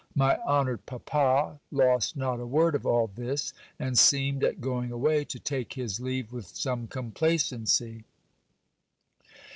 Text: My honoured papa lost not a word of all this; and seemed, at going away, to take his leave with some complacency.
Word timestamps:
My 0.15 0.37
honoured 0.47 0.87
papa 0.87 1.59
lost 1.71 2.17
not 2.17 2.39
a 2.39 2.45
word 2.47 2.73
of 2.73 2.87
all 2.87 3.05
this; 3.15 3.53
and 3.77 3.95
seemed, 3.99 4.43
at 4.43 4.59
going 4.59 4.91
away, 4.91 5.23
to 5.25 5.37
take 5.37 5.73
his 5.73 5.99
leave 5.99 6.33
with 6.33 6.47
some 6.47 6.87
complacency. 6.87 8.03